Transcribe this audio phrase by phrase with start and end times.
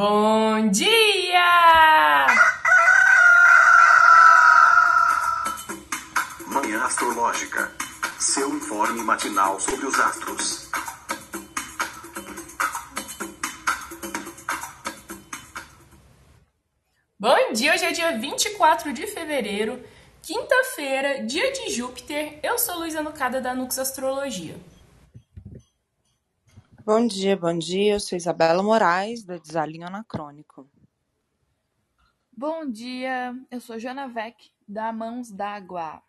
[0.00, 2.26] Bom dia!
[6.46, 7.70] Manhã Astrológica.
[8.18, 10.70] Seu informe matinal sobre os astros.
[17.18, 19.84] Bom dia, hoje é dia 24 de fevereiro,
[20.22, 22.40] quinta-feira, dia de Júpiter.
[22.42, 24.56] Eu sou Luísa Nucada da Nux Astrologia.
[26.92, 27.92] Bom dia, bom dia.
[27.92, 30.68] Eu sou Isabela Moraes, do Desalinho Anacrônico.
[32.36, 36.02] Bom dia, eu sou Joana Vec, da Mãos d'Água.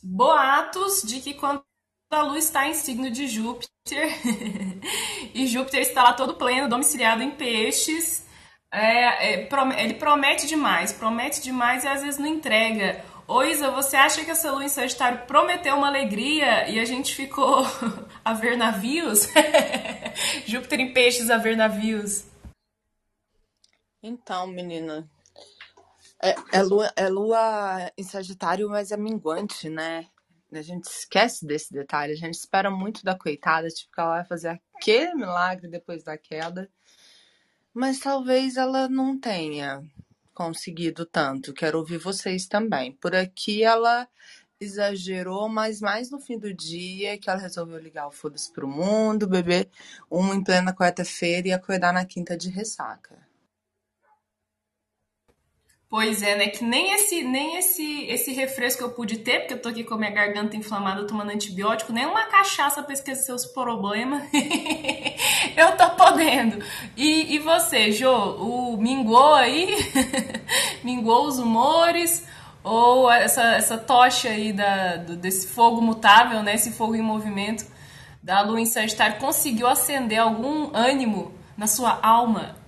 [0.00, 1.64] Boatos de que quando
[2.08, 4.08] a lua está em signo de Júpiter
[5.34, 8.24] e Júpiter está lá todo pleno, domiciliado em peixes,
[8.70, 9.48] é, é,
[9.82, 13.04] ele promete demais, promete demais e às vezes não entrega.
[13.28, 17.12] Ô Isa, você acha que essa lua em Sagitário prometeu uma alegria e a gente
[17.12, 17.64] ficou
[18.24, 19.26] a ver navios?
[20.46, 22.24] Júpiter em peixes a ver navios.
[24.00, 25.10] Então, menina,
[26.22, 30.06] é, é, lua, é lua em Sagitário, mas é minguante, né?
[30.52, 34.24] A gente esquece desse detalhe, a gente espera muito da coitada, tipo, que ela vai
[34.24, 36.70] fazer aquele milagre depois da queda.
[37.74, 39.82] Mas talvez ela não tenha
[40.36, 41.54] conseguido tanto.
[41.54, 42.92] Quero ouvir vocês também.
[42.92, 44.06] Por aqui ela
[44.60, 49.26] exagerou, mas mais no fim do dia que ela resolveu ligar o foda-se pro mundo,
[49.26, 49.70] beber
[50.10, 53.25] um em plena quarta-feira e acordar na quinta de ressaca.
[55.96, 56.48] Pois é, né?
[56.48, 59.94] Que nem esse, nem esse, esse refresco eu pude ter, porque eu tô aqui com
[59.94, 64.22] a minha garganta inflamada tomando antibiótico, nem uma cachaça pra esquecer seus problemas.
[65.56, 66.62] eu tô podendo.
[66.98, 69.74] E, e você, Jô, o mingou aí?
[70.84, 72.26] mingou os humores?
[72.62, 76.56] Ou essa, essa tocha aí da, do, desse fogo mutável, né?
[76.56, 77.64] Esse fogo em movimento
[78.22, 82.65] da lua em Sagitário conseguiu acender algum ânimo na sua alma?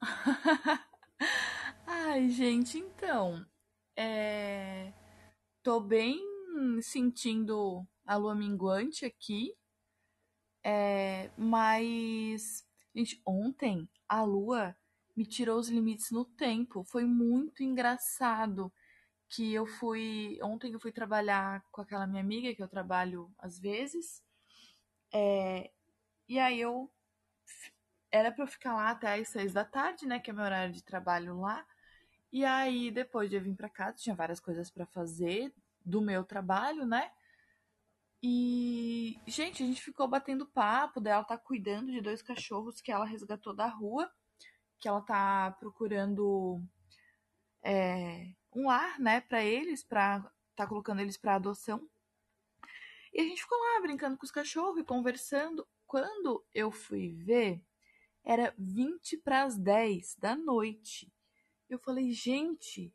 [1.86, 3.44] Ai, gente, então,
[3.96, 4.92] é...
[5.62, 6.20] tô bem
[6.82, 9.54] sentindo a lua minguante aqui,
[10.62, 11.30] é...
[11.36, 14.76] mas, gente, ontem a lua
[15.16, 18.72] me tirou os limites no tempo, foi muito engraçado
[19.28, 23.58] que eu fui, ontem eu fui trabalhar com aquela minha amiga que eu trabalho às
[23.58, 24.22] vezes,
[25.12, 25.70] é...
[26.28, 26.90] e aí eu
[28.10, 30.18] era para eu ficar lá até as seis da tarde, né?
[30.18, 31.64] Que é meu horário de trabalho lá.
[32.32, 35.52] E aí, depois de eu vir para casa, tinha várias coisas para fazer
[35.84, 37.10] do meu trabalho, né?
[38.22, 41.00] E, gente, a gente ficou batendo papo.
[41.00, 44.10] Daí ela tá cuidando de dois cachorros que ela resgatou da rua,
[44.78, 46.60] que ela tá procurando
[47.62, 51.88] é, um lar, né, para eles, pra tá colocando eles para adoção.
[53.12, 55.66] E a gente ficou lá brincando com os cachorros e conversando.
[55.86, 57.62] Quando eu fui ver,
[58.24, 61.12] era 20 para as 10 da noite.
[61.68, 62.94] Eu falei, gente,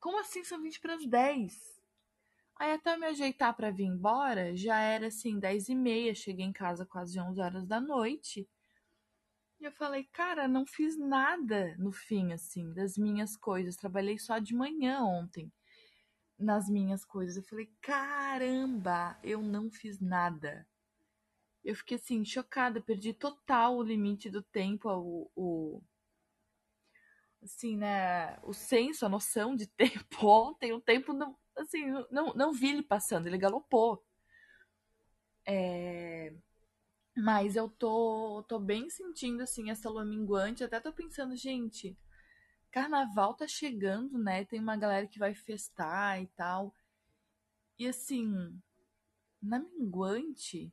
[0.00, 1.76] como assim são 20 para as 10?
[2.56, 6.44] Aí até eu me ajeitar para vir embora, já era assim, 10 e meia, cheguei
[6.44, 8.48] em casa quase 11 horas da noite.
[9.60, 13.76] E eu falei, cara, não fiz nada no fim, assim, das minhas coisas.
[13.76, 15.52] Trabalhei só de manhã ontem
[16.38, 17.36] nas minhas coisas.
[17.36, 20.66] Eu falei, caramba, eu não fiz nada
[21.66, 25.82] eu fiquei assim, chocada, perdi total o limite do tempo, o, o
[27.42, 32.52] assim, né, o senso, a noção de tempo ontem, o tempo não, assim, não, não
[32.52, 34.04] vi ele passando, ele galopou.
[35.44, 36.32] É...
[37.16, 41.98] Mas eu tô, tô bem sentindo, assim, essa lua minguante, até tô pensando, gente,
[42.70, 46.72] carnaval tá chegando, né, tem uma galera que vai festar e tal,
[47.78, 48.60] e assim,
[49.42, 50.72] na minguante,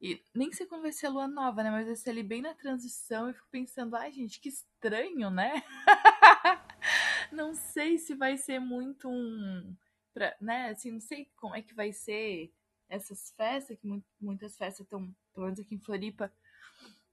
[0.00, 1.70] e nem sei quando vai ser a lua nova, né?
[1.70, 3.30] Mas vai ser ali bem na transição.
[3.30, 5.62] E fico pensando, ai, gente, que estranho, né?
[7.32, 9.74] não sei se vai ser muito um.
[10.12, 10.70] Pra, né?
[10.70, 12.52] Assim, não sei como é que vai ser
[12.88, 16.32] essas festas, que muitas festas estão, pelo menos aqui em Floripa,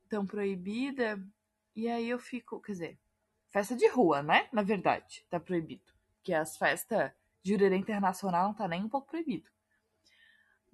[0.04, 1.20] estão proibidas.
[1.76, 3.00] E aí eu fico, quer dizer,
[3.50, 4.50] festa de rua, né?
[4.52, 5.92] Na verdade, tá proibido.
[6.22, 9.50] Que as festas de jurerê internacional não tá nem um pouco proibido.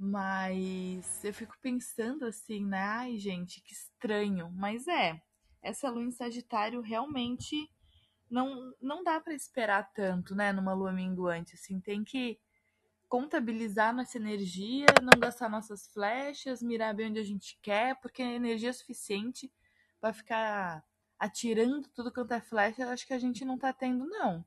[0.01, 2.81] Mas eu fico pensando assim, né?
[2.81, 4.49] Ai, gente, que estranho.
[4.51, 5.21] Mas é,
[5.61, 7.69] essa lua em Sagitário realmente
[8.29, 10.53] não, não dá para esperar tanto, né?
[10.53, 12.39] Numa lua minguante, assim, tem que
[13.09, 18.31] contabilizar nossa energia, não gastar nossas flechas, mirar bem onde a gente quer, porque a
[18.31, 19.51] energia é suficiente
[19.99, 20.81] para ficar
[21.17, 24.45] atirando tudo quanto é flecha, acho que a gente não tá tendo, não.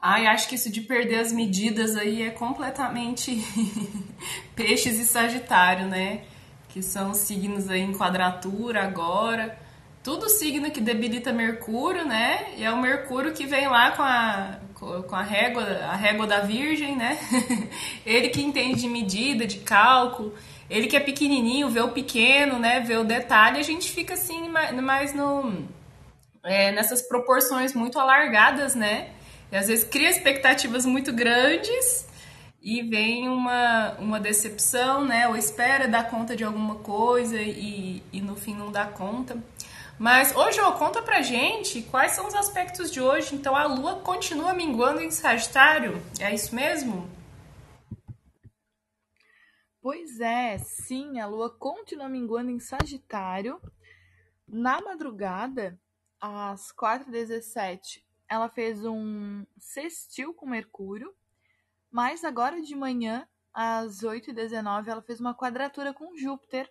[0.00, 3.44] Ai, acho que isso de perder as medidas aí é completamente
[4.54, 6.22] peixes e sagitário, né?
[6.68, 9.58] que são signos aí em quadratura agora.
[10.02, 12.54] Tudo signo que debilita Mercúrio, né?
[12.56, 14.60] E é o Mercúrio que vem lá com a,
[15.02, 17.18] com a régua, a régua da Virgem, né?
[18.06, 20.34] ele que entende de medida, de cálculo,
[20.70, 22.80] ele que é pequenininho, vê o pequeno, né?
[22.80, 25.66] Vê o detalhe, a gente fica assim mais no
[26.44, 29.10] é, nessas proporções muito alargadas, né?
[29.50, 32.06] E às vezes cria expectativas muito grandes
[32.60, 35.28] e vem uma, uma decepção, né?
[35.28, 39.42] Ou espera dar conta de alguma coisa e, e no fim não dá conta.
[39.98, 43.34] Mas hoje, ó, conta pra gente quais são os aspectos de hoje.
[43.34, 47.08] Então a Lua continua minguando em Sagitário, é isso mesmo?
[49.80, 53.60] Pois é, sim, a Lua continua minguando em Sagitário.
[54.46, 55.78] Na madrugada,
[56.20, 61.12] às 4h17, ela fez um sextil com Mercúrio,
[61.90, 66.68] mas agora de manhã, às 8h19, ela fez uma quadratura com Júpiter.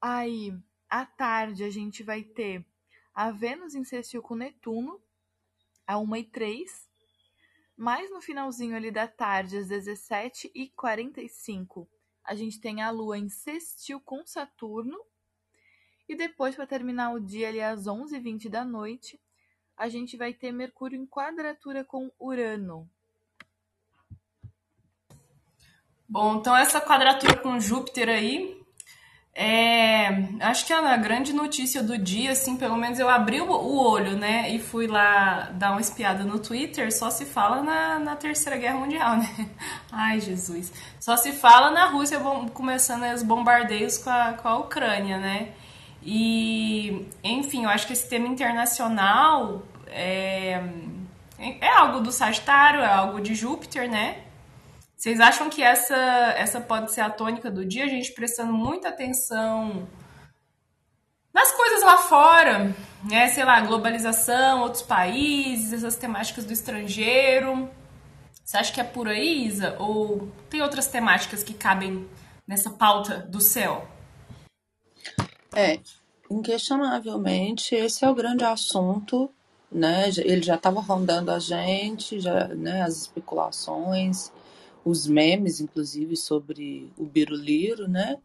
[0.00, 0.56] Aí,
[0.88, 2.64] à tarde, a gente vai ter
[3.14, 4.98] a Vênus em sextil com Netuno,
[5.86, 6.88] a 1h03.
[7.76, 11.86] Mais no finalzinho ali da tarde, às 17h45,
[12.24, 14.98] a gente tem a Lua em sextil com Saturno.
[16.08, 19.20] E depois, para terminar o dia ali às 11h20 da noite,
[19.78, 22.88] a gente vai ter Mercúrio em quadratura com Urano.
[26.08, 28.58] Bom, então essa quadratura com Júpiter aí,
[29.34, 30.08] é,
[30.40, 34.50] acho que a grande notícia do dia, assim, pelo menos eu abri o, olho, né,
[34.50, 38.78] e fui lá dar uma espiada no Twitter, só se fala na, na Terceira Guerra
[38.78, 39.50] Mundial, né?
[39.92, 40.72] Ai, Jesus.
[40.98, 42.18] Só se fala na Rússia
[42.52, 45.52] começando os bombardeios com a, com a Ucrânia, né?
[46.10, 50.58] E, enfim, eu acho que esse tema internacional é,
[51.38, 54.24] é algo do Sagitário, é algo de Júpiter, né?
[54.96, 55.94] Vocês acham que essa,
[56.38, 57.84] essa pode ser a tônica do dia?
[57.84, 59.86] A gente prestando muita atenção
[61.30, 63.28] nas coisas lá fora, né?
[63.28, 67.68] Sei lá, globalização, outros países, essas temáticas do estrangeiro.
[68.42, 69.76] Você acha que é por aí, Isa?
[69.78, 72.08] Ou tem outras temáticas que cabem
[72.46, 73.86] nessa pauta do céu?
[75.54, 75.78] É,
[76.30, 79.30] inquestionavelmente, esse é o grande assunto,
[79.70, 80.08] né?
[80.24, 82.82] Ele já estava rondando a gente, já, né?
[82.82, 84.32] As especulações,
[84.84, 88.18] os memes, inclusive, sobre o Biruliro, né?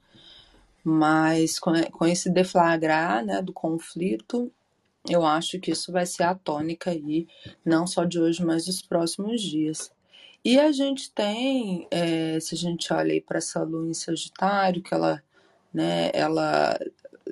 [0.84, 1.74] Mas com,
[2.06, 4.52] esse deflagrar, né, do conflito,
[5.10, 7.28] eu acho que isso vai ser a tônica aí,
[7.64, 9.92] não só de hoje, mas dos próximos dias.
[10.44, 14.84] E a gente tem, é, se a gente olha aí para essa lua em Sagitário,
[14.84, 15.24] que ela,
[15.74, 16.78] né, ela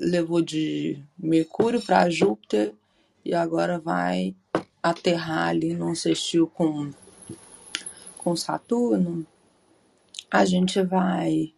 [0.02, 2.74] levou de Mercúrio para Júpiter
[3.24, 4.36] e agora vai
[4.82, 6.92] aterrar ali num sextil com,
[8.18, 9.26] com Saturno,
[10.30, 11.54] a gente vai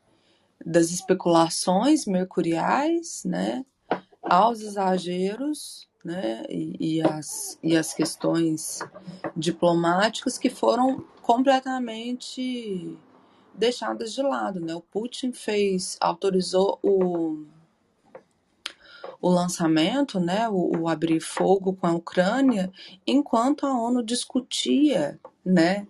[0.66, 3.66] das especulações mercuriais, né,
[4.22, 8.80] aos exageros, né, e, e, as, e as questões
[9.38, 12.98] diplomáticas que foram completamente
[13.54, 14.74] deixadas de lado, né?
[14.74, 17.46] O Putin fez, autorizou o
[19.24, 22.70] o lançamento, né, o, o, abrir fogo com a Ucrânia,
[23.08, 25.88] enquanto a ONU discutia, né,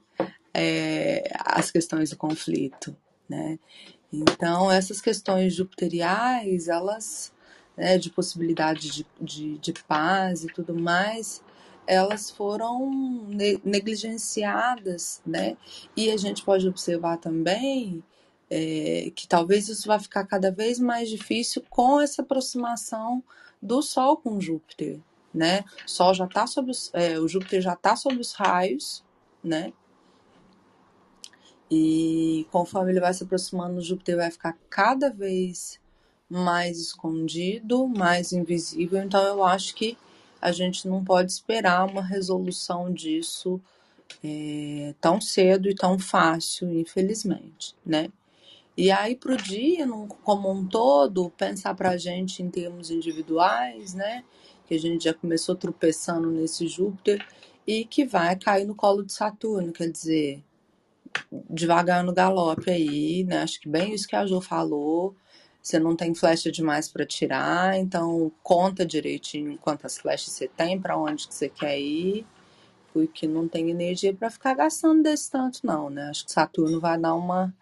[0.54, 2.96] é, as questões do conflito,
[3.28, 3.58] né.
[4.12, 7.34] Então essas questões jupiteriais, elas,
[7.76, 11.44] né, de possibilidade de, de, de paz e tudo mais,
[11.88, 13.28] elas foram
[13.66, 15.58] negligenciadas, né?
[15.98, 18.02] E a gente pode observar também
[18.55, 23.24] é, que talvez isso vai ficar cada vez mais difícil com essa aproximação
[23.60, 25.00] do Sol com Júpiter,
[25.33, 25.65] né?
[25.83, 29.03] O Sol já tá sob os, é, o Júpiter já está sob os raios,
[29.43, 29.74] né?
[31.72, 35.79] E conforme ele vai se aproximando, o Júpiter vai ficar cada vez
[36.29, 39.01] mais escondido, mais invisível.
[39.01, 39.98] Então eu acho que
[40.39, 43.60] a gente não pode esperar uma resolução disso
[44.24, 48.12] é, tão cedo e tão fácil, infelizmente, né?
[48.75, 49.88] E aí, para o dia,
[50.24, 54.24] como um todo, pensar para a gente em termos individuais, né?
[54.65, 57.24] Que a gente já começou tropeçando nesse Júpiter
[57.68, 60.44] e que vai cair no colo de Saturno, quer dizer,
[61.50, 63.44] devagar no galope aí, né?
[63.44, 65.15] Acho que bem isso que a Jo falou.
[65.62, 70.98] Você não tem flecha demais para tirar, então conta direitinho quantas flechas você tem, para
[70.98, 72.25] onde que você quer ir,
[72.92, 76.10] porque não tem energia para ficar gastando desse tanto, não, né?
[76.10, 77.53] Acho que Saturno vai dar uma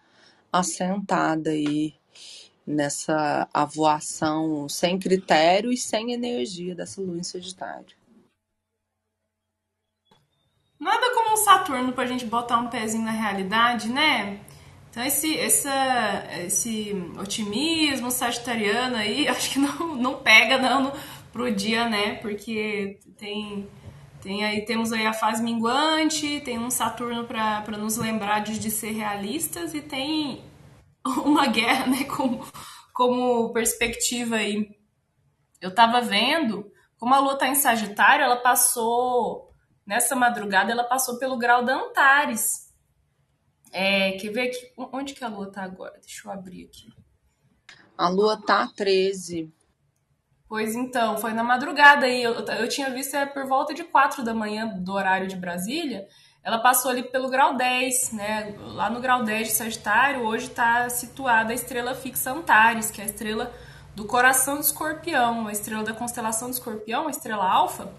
[0.52, 1.94] assentada aí
[2.66, 7.96] nessa avoação sem critério e sem energia dessa lua em Sagitário.
[10.78, 14.40] Nada como um Saturno pra gente botar um pezinho na realidade, né?
[14.90, 20.92] Então esse, essa, esse otimismo sagitariano aí, acho que não, não pega não no,
[21.32, 22.16] pro dia, né?
[22.16, 23.68] Porque tem,
[24.22, 28.70] tem aí, temos aí a fase minguante, tem um Saturno para nos lembrar de, de
[28.70, 30.44] ser realistas e tem
[31.24, 32.46] uma guerra, né, como,
[32.94, 34.78] como perspectiva aí.
[35.60, 39.52] Eu tava vendo, como a Lua tá em Sagitário, ela passou,
[39.84, 42.72] nessa madrugada, ela passou pelo grau da Antares.
[43.72, 44.72] É, quer ver aqui?
[44.76, 45.98] Onde que a lua tá agora?
[45.98, 46.92] Deixa eu abrir aqui.
[47.96, 49.50] A lua tá 13.
[50.52, 52.22] Pois então, foi na madrugada aí.
[52.22, 56.06] Eu, eu tinha visto é por volta de 4 da manhã do horário de Brasília.
[56.44, 58.54] Ela passou ali pelo grau 10, né?
[58.58, 63.04] Lá no grau 10 de Sagitário, hoje está situada a estrela fixa Antares, que é
[63.04, 63.50] a estrela
[63.96, 67.90] do coração do escorpião, a estrela da constelação do escorpião, a estrela alfa.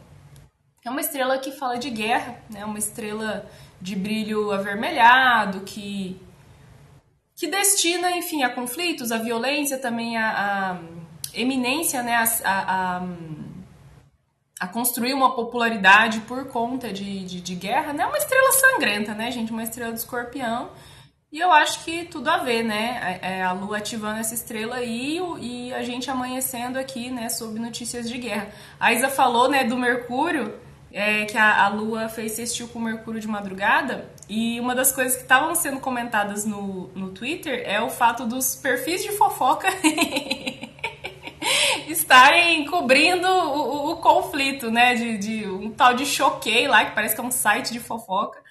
[0.85, 2.63] É uma estrela que fala de guerra, né?
[2.63, 3.49] Uma estrela
[3.81, 6.21] de brilho avermelhado, que,
[7.35, 11.02] que destina, enfim, a conflitos, a violência, também a, a
[11.33, 13.03] eminência, né, a, a,
[14.59, 18.05] a, construir uma popularidade por conta de, de, de guerra, né?
[18.05, 19.51] Uma estrela sangrenta, né, gente?
[19.51, 20.69] Uma estrela do escorpião.
[21.31, 23.19] E eu acho que tudo a ver, né?
[23.21, 27.59] A, é, a Lua ativando essa estrela aí e a gente amanhecendo aqui, né, sob
[27.59, 28.49] notícias de guerra.
[28.79, 30.53] A Isa falou, né, do Mercúrio
[30.93, 34.07] é, que a, a Lua fez sextil com Mercúrio de madrugada.
[34.29, 38.55] E uma das coisas que estavam sendo comentadas no, no Twitter é o fato dos
[38.55, 39.67] perfis de fofoca
[41.91, 44.95] estarem cobrindo o, o, o, conflito, né?
[44.95, 48.41] De, de um tal de Choquei lá, que parece que é um site de fofoca.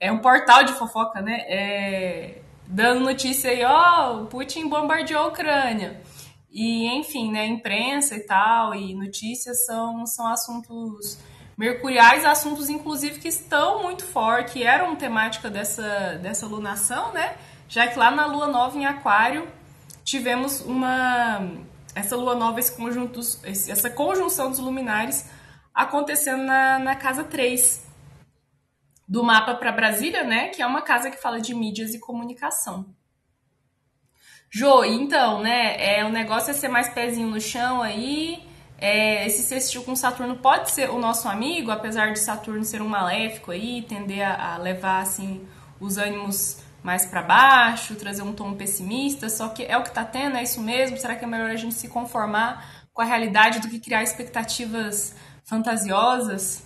[0.00, 1.44] É um portal de fofoca, né?
[1.48, 6.00] É, dando notícia aí, ó, oh, Putin bombardeou a Ucrânia.
[6.50, 11.18] E, enfim, né, imprensa e tal, e notícias são, são assuntos
[11.56, 17.36] mercuriais, assuntos inclusive que estão muito fortes, que eram temática dessa, dessa lunação, né?
[17.68, 19.48] Já que lá na lua nova em Aquário
[20.04, 21.40] tivemos uma
[21.94, 25.28] essa lua nova, esse conjunto, essa conjunção dos luminares
[25.74, 27.86] acontecendo na, na casa 3
[29.08, 30.48] do mapa para Brasília, né?
[30.48, 32.86] Que é uma casa que fala de mídias e comunicação.
[34.50, 35.76] Jo, então, né?
[35.78, 38.42] É, o negócio é ser mais pezinho no chão aí,
[38.82, 42.88] é, esse sextil com Saturno pode ser o nosso amigo, apesar de Saturno ser um
[42.88, 45.46] maléfico aí, tender a, a levar assim
[45.78, 50.04] os ânimos mais para baixo, trazer um tom pessimista, só que é o que tá
[50.04, 50.96] tendo, é isso mesmo?
[50.96, 55.14] Será que é melhor a gente se conformar com a realidade do que criar expectativas
[55.44, 56.64] fantasiosas?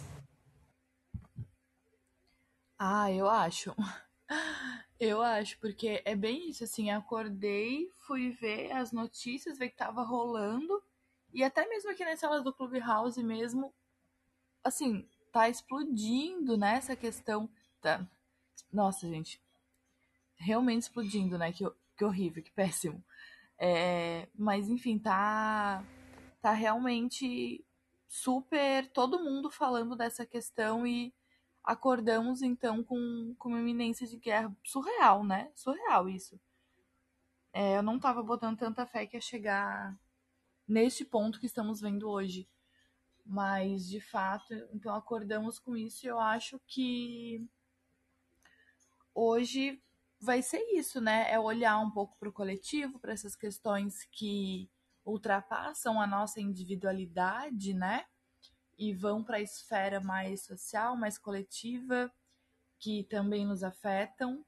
[2.79, 3.75] Ah, eu acho.
[4.99, 10.03] Eu acho, porque é bem isso, assim, acordei, fui ver as notícias, ver que tava
[10.03, 10.83] rolando,
[11.35, 13.75] e até mesmo aqui nas salas do Clubhouse mesmo,
[14.65, 17.47] assim, tá explodindo, né, essa questão.
[18.73, 19.39] Nossa, gente,
[20.37, 21.65] realmente explodindo, né, que,
[21.97, 23.03] que horrível, que péssimo.
[23.59, 25.83] É, mas, enfim, tá,
[26.41, 27.65] tá realmente
[28.07, 31.13] super todo mundo falando dessa questão e
[31.65, 35.51] acordamos então com, com uma iminência de guerra surreal, né?
[35.55, 36.39] Surreal isso.
[37.53, 39.99] É, eu não tava botando tanta fé que ia chegar
[40.69, 42.49] neste ponto que estamos vendo hoje.
[43.25, 47.45] Mas, de fato, então acordamos com isso e eu acho que
[49.13, 49.83] hoje
[50.21, 51.31] vai ser isso, né?
[51.31, 54.71] É olhar um pouco para o coletivo, para essas questões que
[55.05, 58.05] ultrapassam a nossa individualidade, né?
[58.79, 62.13] E vão para a esfera mais social, mais coletiva,
[62.79, 64.45] que também nos afetam,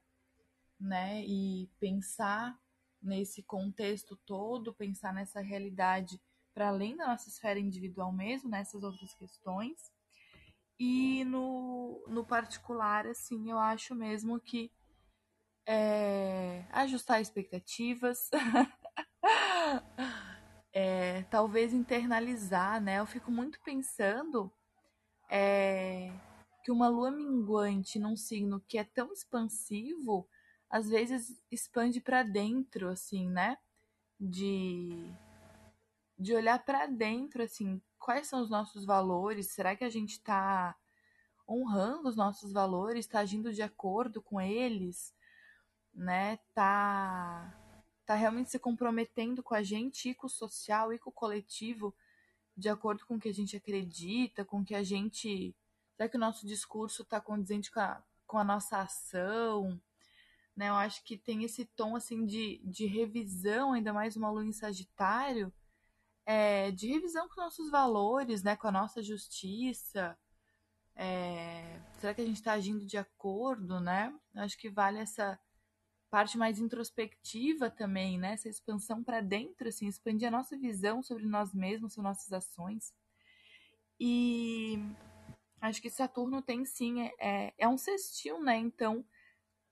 [0.79, 1.23] né?
[1.25, 2.59] E pensar
[3.01, 6.21] nesse contexto todo, pensar nessa realidade
[6.53, 9.91] para além da nossa esfera individual mesmo, nessas outras questões.
[10.77, 14.71] E no, no particular, assim, eu acho mesmo que
[15.71, 18.27] é, ajustar expectativas,
[20.73, 22.97] é, talvez internalizar, né?
[22.97, 24.51] Eu fico muito pensando
[25.29, 26.11] é,
[26.63, 30.27] que uma lua minguante num signo que é tão expansivo
[30.71, 33.55] às vezes expande para dentro, assim, né?
[34.19, 35.13] De,
[36.17, 39.53] de olhar para dentro, assim, quais são os nossos valores?
[39.53, 40.75] Será que a gente está
[41.47, 43.05] honrando os nossos valores?
[43.05, 45.13] Está agindo de acordo com eles?
[45.93, 46.37] Né?
[46.53, 47.53] Tá,
[48.05, 51.95] tá realmente se comprometendo com a gente e com o social e com o coletivo
[52.55, 55.55] de acordo com o que a gente acredita, com o que a gente.
[55.95, 59.81] Será que o nosso discurso está condizente com a, com a nossa ação?
[60.59, 60.67] né?
[60.67, 64.51] Eu acho que tem esse tom assim de, de revisão, ainda mais uma lua em
[64.51, 65.53] Sagitário,
[66.25, 68.57] é, de revisão com nossos valores, né?
[68.57, 70.19] Com a nossa justiça.
[70.97, 74.13] É, será que a gente está agindo de acordo, né?
[74.35, 75.39] Eu acho que vale essa
[76.09, 78.33] parte mais introspectiva também, né?
[78.33, 82.93] Essa expansão para dentro, assim, expandir a nossa visão sobre nós mesmos, sobre nossas ações.
[83.99, 84.79] E
[85.61, 88.57] acho que Saturno tem sim, é, é, é um sextil, né?
[88.57, 89.05] Então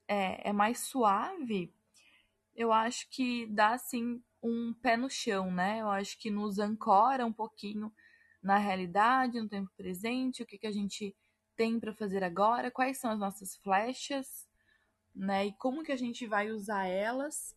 [0.07, 1.73] é, é mais suave.
[2.55, 5.81] Eu acho que dá assim um pé no chão, né?
[5.81, 7.91] Eu acho que nos ancora um pouquinho
[8.41, 11.15] na realidade, no tempo presente, o que, que a gente
[11.55, 14.46] tem para fazer agora, quais são as nossas flechas,
[15.17, 15.47] né?
[15.47, 17.55] E como que a gente vai usar elas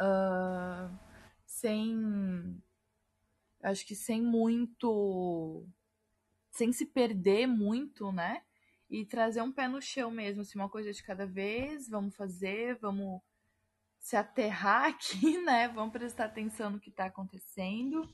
[0.00, 0.98] uh,
[1.46, 2.62] sem.
[3.62, 5.66] Acho que sem muito.
[6.50, 8.42] Sem se perder muito, né?
[8.90, 12.78] E trazer um pé no chão mesmo, assim, uma coisa de cada vez, vamos fazer,
[12.78, 13.20] vamos
[13.98, 15.68] se aterrar aqui, né?
[15.68, 18.08] Vamos prestar atenção no que está acontecendo.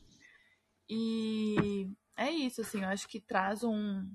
[0.88, 4.06] E é isso, assim, eu acho que traz um,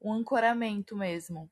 [0.00, 1.50] um ancoramento mesmo.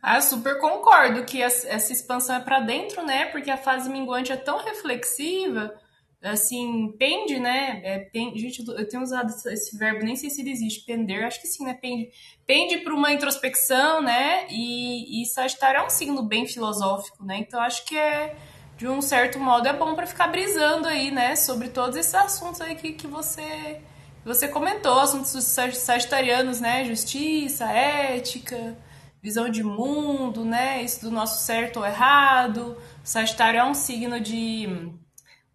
[0.00, 3.26] Ah, super concordo que essa expansão é para dentro, né?
[3.26, 5.74] Porque a fase minguante é tão reflexiva,
[6.22, 7.80] assim, pende, né?
[7.84, 11.40] É, pende, gente, eu tenho usado esse verbo, nem sei se ele existe, pender, acho
[11.40, 11.74] que sim, né?
[11.74, 12.10] Pende,
[12.46, 14.46] pende para uma introspecção, né?
[14.50, 17.38] E, e Sagitário é um signo bem filosófico, né?
[17.38, 18.36] Então acho que é,
[18.76, 21.34] de um certo modo, é bom para ficar brisando aí, né?
[21.34, 23.80] Sobre todos esses assuntos aí que, que você,
[24.24, 25.30] você comentou, assuntos
[25.74, 26.84] sagitarianos, né?
[26.84, 28.76] Justiça, ética
[29.22, 30.82] visão de mundo, né?
[30.82, 32.76] Isso do nosso certo ou errado.
[33.02, 34.92] O Sagitário é um signo de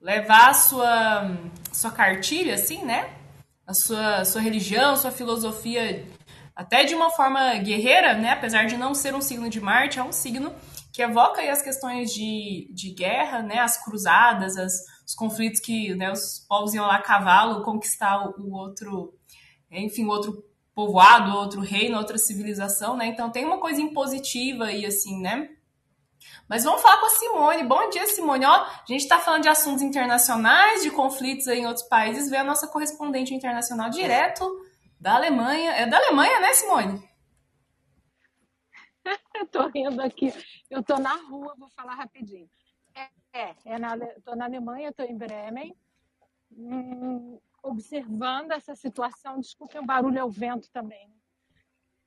[0.02, 1.38] levar a sua,
[1.72, 3.14] sua cartilha, assim, né?
[3.66, 6.06] A sua, sua religião, sua filosofia,
[6.56, 8.32] até de uma forma guerreira, né?
[8.32, 10.54] Apesar de não ser um signo de Marte, é um signo
[10.92, 13.60] que evoca aí as questões de, de guerra, né?
[13.60, 14.74] As cruzadas, as,
[15.08, 19.14] os conflitos que né, os povos iam lá a cavalo conquistar o, o outro,
[19.72, 20.44] enfim, o outro
[20.74, 23.08] povoado, outro reino, outra civilização, né?
[23.08, 25.50] Então tem uma coisa impositiva aí, assim, né?
[26.48, 27.64] Mas vamos falar com a Simone.
[27.64, 28.46] Bom dia, Simone.
[28.46, 32.30] Ó, a gente está falando de assuntos internacionais, de conflitos aí em outros países.
[32.30, 34.46] Vê a nossa correspondente internacional direto
[35.00, 35.72] da Alemanha.
[35.72, 37.14] É da Alemanha, né, Simone?
[39.36, 40.34] eu tô rindo aqui.
[40.70, 42.50] Eu tô na rua, vou falar rapidinho.
[42.96, 45.76] É, é, é na, tô na Alemanha, tô em Bremen.
[46.52, 51.16] Hum, observando essa situação, desculpem o barulho é o vento também, né?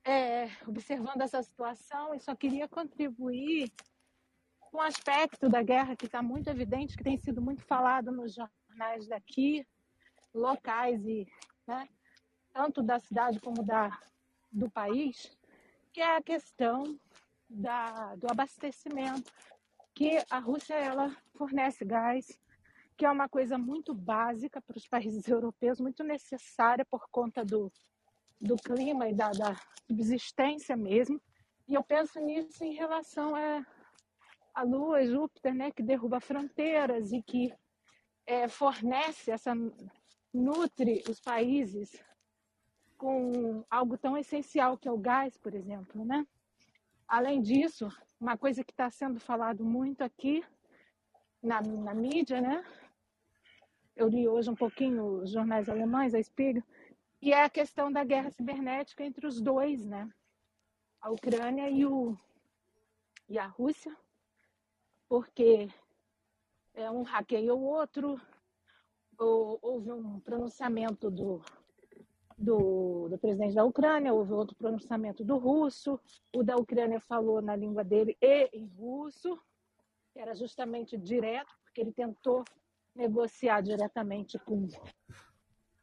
[0.07, 3.69] é, observando essa situação e só queria contribuir
[4.59, 8.33] com um aspecto da guerra que está muito evidente, que tem sido muito falado nos
[8.33, 9.67] jornais daqui,
[10.33, 11.27] locais e
[11.67, 11.89] né,
[12.53, 13.99] tanto da cidade como da,
[14.49, 15.37] do país,
[15.91, 16.97] que é a questão
[17.49, 19.29] da, do abastecimento,
[19.93, 22.39] que a Rússia ela fornece gás
[22.97, 27.71] que é uma coisa muito básica para os países europeus, muito necessária por conta do,
[28.41, 29.55] do clima e da, da
[29.87, 31.21] subsistência mesmo.
[31.67, 33.65] E eu penso nisso em relação a,
[34.55, 37.53] a Lua, Júpiter, né, que derruba fronteiras e que
[38.25, 39.53] é, fornece, essa
[40.33, 41.91] nutre os países
[42.97, 46.25] com algo tão essencial que é o gás, por exemplo, né?
[47.07, 47.87] Além disso,
[48.19, 50.43] uma coisa que está sendo falado muito aqui
[51.41, 52.65] na, na mídia, né,
[53.97, 56.63] eu li hoje um pouquinho os jornais alemães, a Spiegel,
[57.19, 60.07] e é a questão da guerra cibernética entre os dois, né?
[61.01, 62.15] A Ucrânia e, o,
[63.27, 63.95] e a Rússia,
[65.09, 65.67] porque
[66.75, 68.21] é, um hackeia o outro,
[69.17, 71.41] ou, houve um pronunciamento do,
[72.37, 75.99] do, do, presidente da Ucrânia, houve outro pronunciamento do russo,
[76.35, 79.39] o da Ucrânia falou na língua dele e em russo,
[80.13, 82.45] que era justamente direto, porque ele tentou
[82.97, 84.67] negociar diretamente com,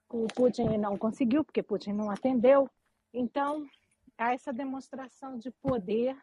[0.08, 2.68] com o Putin e não conseguiu, porque Putin não atendeu.
[3.12, 3.66] Então,
[4.18, 6.16] há essa demonstração de poder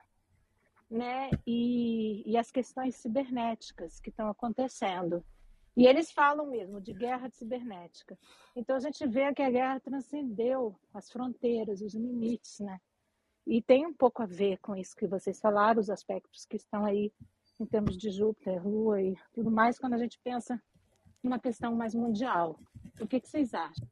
[0.90, 5.24] né, e, e as questões cibernéticas que estão acontecendo.
[5.76, 8.20] E eles falam mesmo de guerra cibernética.
[8.54, 12.78] Então a gente vê que a guerra transcendeu as fronteiras, os limites, né?
[13.48, 16.86] E tem um pouco a ver com isso que vocês falaram, os aspectos que estão
[16.86, 17.12] aí
[17.58, 20.62] em termos de Júpiter, Lua e tudo mais, quando a gente pensa
[21.24, 22.60] uma questão mais mundial.
[23.00, 23.88] O que, que vocês acham?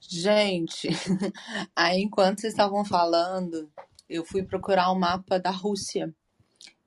[0.00, 0.88] Gente,
[1.74, 3.70] aí enquanto vocês estavam falando,
[4.08, 6.14] eu fui procurar o um mapa da Rússia,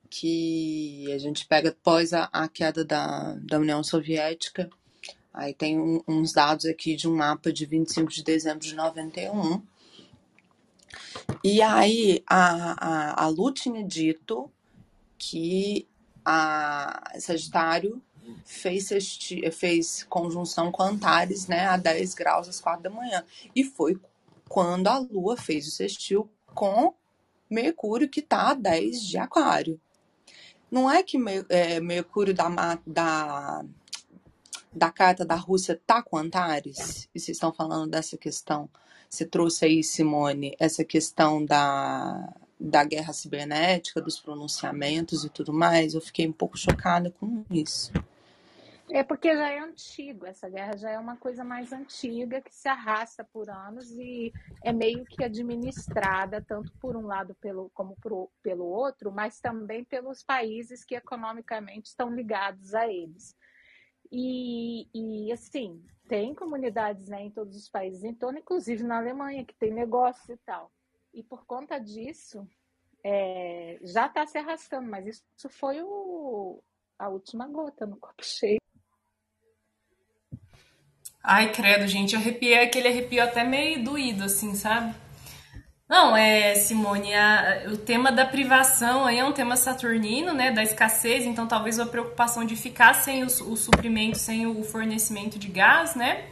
[0.08, 4.70] que a gente pega após a, a queda da, da União Soviética.
[5.34, 9.60] Aí tem um, uns dados aqui de um mapa de 25 de dezembro de 91.
[11.42, 14.50] E aí a, a, a Lu tinha dito
[15.18, 15.86] que
[16.28, 18.02] a Sagitário
[18.44, 18.88] fez,
[19.52, 23.24] fez conjunção com Antares, né, a 10 graus às 4 da manhã.
[23.54, 23.96] E foi
[24.48, 26.92] quando a Lua fez o sextil com
[27.48, 29.80] Mercúrio, que está a 10 de Aquário.
[30.68, 31.16] Não é que
[31.48, 32.48] é, Mercúrio da,
[32.84, 33.64] da,
[34.72, 37.08] da carta da Rússia tá com Antares?
[37.14, 38.68] E vocês estão falando dessa questão.
[39.08, 45.94] Você trouxe aí, Simone, essa questão da, da guerra cibernética, dos pronunciamentos e tudo mais.
[45.94, 47.92] Eu fiquei um pouco chocada com isso.
[48.88, 52.68] É porque já é antigo, essa guerra já é uma coisa mais antiga que se
[52.68, 58.30] arrasta por anos e é meio que administrada tanto por um lado pelo, como pro,
[58.40, 63.34] pelo outro, mas também pelos países que economicamente estão ligados a eles.
[64.10, 69.44] E, e assim, tem comunidades né, em todos os países em torno, inclusive na Alemanha,
[69.44, 70.70] que tem negócio e tal.
[71.16, 72.46] E por conta disso,
[73.02, 76.62] é, já está se arrastando, mas isso foi o,
[76.98, 78.60] a última gota no copo cheio.
[81.24, 84.94] Ai, credo, gente, arrepiei aquele arrepio até meio doído, assim, sabe?
[85.88, 91.24] Não, é, Simone, a, o tema da privação é um tema saturnino, né, da escassez,
[91.24, 95.94] então talvez a preocupação de ficar sem o, o suprimento, sem o fornecimento de gás,
[95.94, 96.28] né,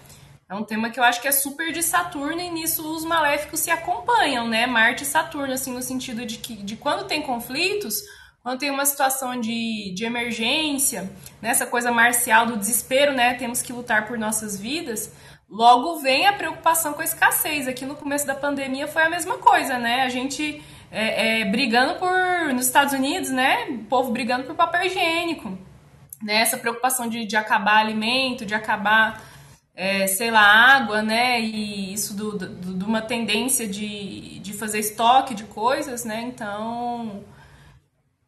[0.48, 3.60] é um tema que eu acho que é super de Saturno e nisso os maléficos
[3.60, 8.02] se acompanham, né, Marte e Saturno, assim, no sentido de que de quando tem conflitos,
[8.44, 13.32] quando tem uma situação de, de emergência, nessa né, coisa marcial do desespero, né?
[13.32, 15.10] Temos que lutar por nossas vidas.
[15.48, 17.66] Logo vem a preocupação com a escassez.
[17.66, 20.02] Aqui no começo da pandemia foi a mesma coisa, né?
[20.02, 23.64] A gente é, é, brigando por nos Estados Unidos, né?
[23.70, 25.58] O povo brigando por papel higiênico,
[26.22, 26.42] né?
[26.42, 29.22] Essa preocupação de, de acabar alimento, de acabar
[29.74, 31.40] é, sei lá, água, né?
[31.40, 36.22] E isso do, do, de uma tendência de, de fazer estoque de coisas, né?
[36.22, 37.24] Então,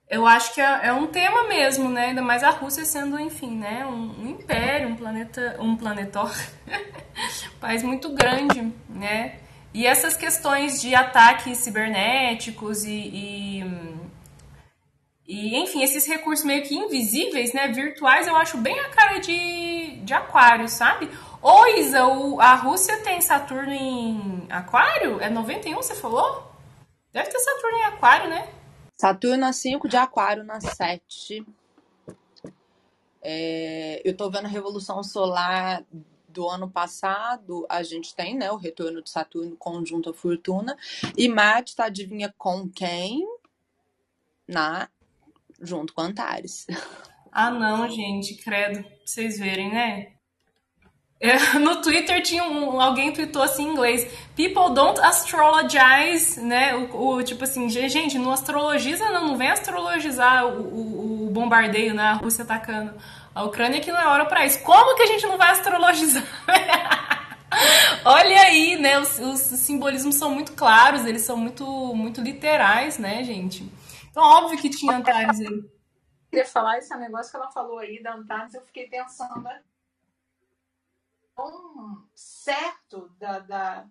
[0.09, 2.07] eu acho que é, é, um tema mesmo, né?
[2.07, 3.87] Ainda mais a Rússia sendo, enfim, né?
[3.87, 6.33] Um, um império, um planeta, um planetor,
[7.55, 9.41] um país muito grande, né?
[9.73, 13.65] E essas questões de ataques cibernéticos e, e,
[15.29, 17.69] e, enfim, esses recursos meio que invisíveis, né?
[17.69, 21.11] Virtuais, eu acho bem a cara de, de aquário, sabe?
[21.42, 25.20] Ô, Isa, o, a Rússia tem Saturno em aquário?
[25.20, 26.51] É 91, você falou?
[27.12, 28.49] Deve ter Saturno em aquário, né?
[28.99, 31.46] Saturno a 5 de Aquário na 7.
[33.22, 35.85] É, eu estou vendo a Revolução Solar
[36.29, 40.77] do ano passado, a gente tem né, o retorno de Saturno conjunto a Fortuna.
[41.16, 43.27] E Marte está, adivinha com quem?
[44.46, 44.88] Na,
[45.61, 46.66] junto com Antares.
[47.33, 48.83] Ah, não, gente, credo.
[48.83, 50.15] Pra vocês verem, né?
[51.18, 54.05] É, no Twitter tinha um, alguém tweetou assim em inglês:
[54.37, 56.74] People don't astrologize, né?
[56.74, 61.94] O, o tipo assim, gente, não astrologiza, não, não vem astrologizar o, o, o bombardeio,
[61.94, 62.02] né?
[62.02, 62.94] A Rússia atacando
[63.35, 64.62] a Ucrânia, que não é hora para isso.
[64.62, 66.24] Como que a gente não vai astrologizar?
[68.05, 68.98] Olha aí, né?
[68.98, 73.70] Os, os, simbolismos são muito claros, eles são muito, muito literais, né, gente?
[74.11, 75.46] Então, óbvio que tinha Antares aí.
[75.46, 75.70] Eu
[76.31, 79.61] queria falar esse negócio que ela falou aí da Antares, eu fiquei pensando, né?
[82.14, 83.88] Certo da, da,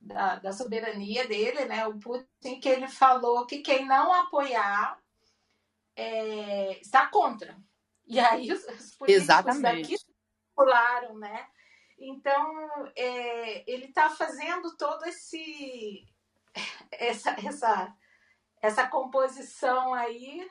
[0.00, 1.86] da, da, soberania dele, né?
[1.86, 4.98] O Putin, que ele falou que quem não apoiar
[5.94, 7.56] é, está contra.
[8.06, 9.82] E aí os, os políticos Exatamente.
[9.82, 9.96] daqui
[10.54, 11.46] pularam, né?
[11.98, 16.04] Então é, ele está fazendo todo esse
[16.90, 17.96] essa, essa,
[18.60, 20.50] essa composição aí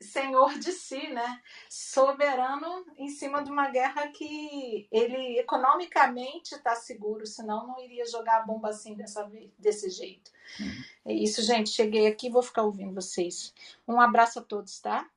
[0.00, 1.40] senhor de si, né?
[1.68, 8.38] Soberano em cima de uma guerra que ele economicamente está seguro, senão não iria jogar
[8.38, 10.30] a bomba assim dessa, desse jeito.
[10.58, 10.84] Uhum.
[11.06, 11.70] É isso, gente.
[11.70, 13.52] Cheguei aqui, vou ficar ouvindo vocês.
[13.86, 15.08] Um abraço a todos, tá?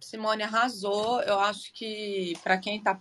[0.00, 1.22] Simone arrasou.
[1.22, 3.00] Eu acho que para quem está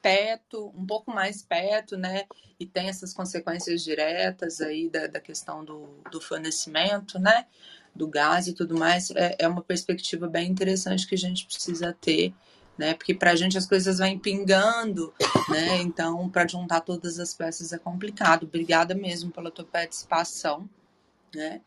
[0.00, 2.26] perto, um pouco mais perto, né?
[2.60, 7.46] E tem essas consequências diretas aí da, da questão do, do fornecimento, né?
[7.96, 11.96] Do gás e tudo mais, é, é uma perspectiva bem interessante que a gente precisa
[12.00, 12.32] ter,
[12.78, 12.94] né?
[12.94, 15.12] Porque para a gente as coisas vão pingando,
[15.48, 15.80] né?
[15.80, 18.44] Então, para juntar todas as peças é complicado.
[18.44, 20.68] Obrigada mesmo pela tua participação,
[21.34, 21.60] né?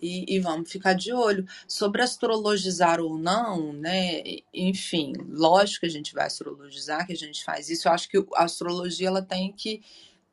[0.00, 1.44] E, e, vamos ficar de olho.
[1.66, 4.22] Sobre astrologizar ou não, né?
[4.54, 7.88] Enfim, lógico que a gente vai astrologizar, que a gente faz isso.
[7.88, 9.82] Eu acho que a astrologia ela tem que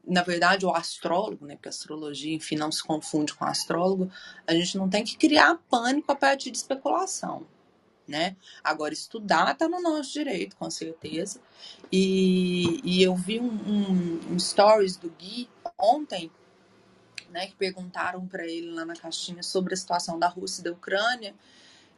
[0.08, 4.12] na verdade, o astrólogo, né, porque astrologia, enfim, não se confunde com astrólogo,
[4.46, 7.46] a gente não tem que criar pânico a partir de especulação,
[8.08, 8.36] né?
[8.64, 11.42] Agora, estudar está no nosso direito, com certeza.
[11.92, 16.32] E, e eu vi um, um, um stories do Gui ontem,
[17.30, 20.72] né, que perguntaram para ele lá na caixinha sobre a situação da Rússia e da
[20.72, 21.34] Ucrânia.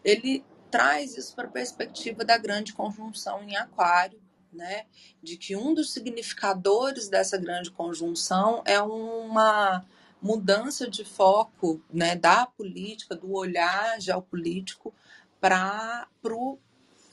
[0.03, 4.19] Ele traz isso para a perspectiva da grande conjunção em Aquário,
[4.51, 4.85] né,
[5.21, 9.85] de que um dos significadores dessa grande conjunção é uma
[10.21, 14.93] mudança de foco né, da política, do olhar geopolítico
[15.39, 16.57] para o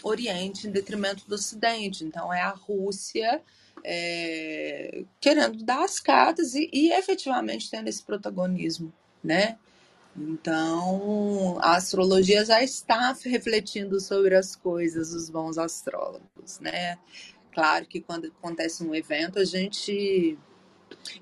[0.03, 2.05] Oriente em detrimento do Ocidente.
[2.05, 3.43] Então, é a Rússia
[3.83, 8.93] é, querendo dar as cartas e, e efetivamente tendo esse protagonismo,
[9.23, 9.59] né?
[10.17, 16.99] Então, a astrologia já está refletindo sobre as coisas, os bons astrólogos, né?
[17.53, 20.39] Claro que quando acontece um evento, a gente.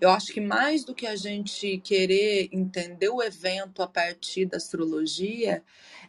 [0.01, 4.57] Eu acho que mais do que a gente querer entender o evento a partir da
[4.59, 5.63] astrologia,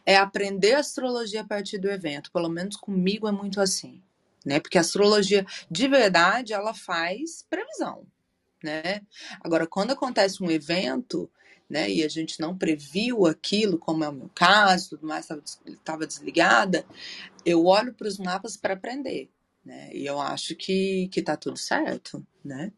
[0.06, 2.30] é aprender a astrologia a partir do evento.
[2.30, 4.02] Pelo menos comigo é muito assim,
[4.44, 4.60] né?
[4.60, 8.06] Porque a astrologia, de verdade, ela faz previsão,
[8.62, 9.00] né?
[9.40, 11.30] Agora, quando acontece um evento,
[11.68, 15.28] né, e a gente não previu aquilo, como é o meu caso, tudo mais,
[15.66, 16.84] estava desligada,
[17.44, 19.30] eu olho para os mapas para aprender,
[19.64, 22.72] né, e eu acho que, que tá tudo certo, né.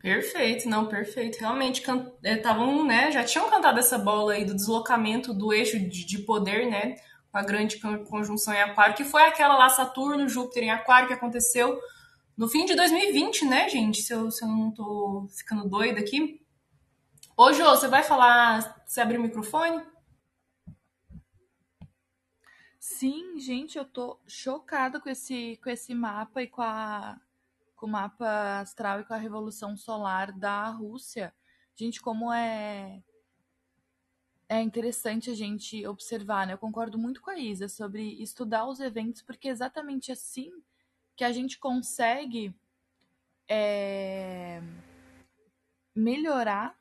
[0.00, 1.38] Perfeito, não, perfeito.
[1.38, 1.82] Realmente
[2.24, 6.18] estavam, é, né, já tinham cantado essa bola aí do deslocamento do eixo de, de
[6.20, 6.96] poder, né,
[7.30, 11.14] com a grande conjunção em Aquário, que foi aquela lá Saturno, Júpiter em Aquário que
[11.14, 11.78] aconteceu
[12.36, 14.02] no fim de 2020, né, gente?
[14.02, 16.40] Se eu, se eu não tô ficando doida aqui.
[17.42, 19.82] Ô, Jô, você vai falar, você abrir o microfone?
[22.78, 27.18] Sim, gente, eu tô chocada com esse, com esse mapa e com, a,
[27.74, 31.34] com o mapa astral e com a revolução solar da Rússia.
[31.74, 33.02] Gente, como é
[34.46, 36.52] é interessante a gente observar, né?
[36.52, 40.52] Eu concordo muito com a Isa sobre estudar os eventos, porque é exatamente assim
[41.16, 42.54] que a gente consegue
[43.48, 44.60] é,
[45.96, 46.78] melhorar